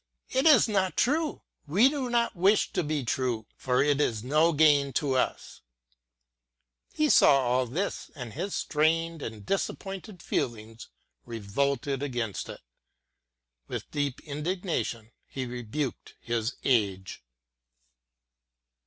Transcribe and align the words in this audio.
it 0.31 0.47
is 0.47 0.67
not 0.67 0.97
true— 0.97 1.43
we 1.67 1.87
do 1.87 2.09
not 2.09 2.35
wish 2.35 2.67
it 2.69 2.73
to 2.73 2.83
be 2.83 3.05
true, 3.05 3.45
for 3.55 3.83
it 3.83 4.01
is 4.01 4.23
no 4.23 4.51
gain 4.51 4.91
to 4.91 5.13
us/ 5.15 5.61
He 6.91 7.07
saw 7.07 7.41
all 7.41 7.67
this, 7.67 8.09
and 8.15 8.33
his 8.33 8.55
strained 8.55 9.21
and 9.21 9.45
disappointed 9.45 10.23
feelings 10.23 10.87
revolted 11.23 12.01
against 12.01 12.49
it. 12.49 12.61
With 13.67 13.91
deep 13.91 14.21
indignation 14.21 15.11
he 15.27 15.45
rebuked 15.45 16.15
his 16.19 16.55
age. 16.63 17.21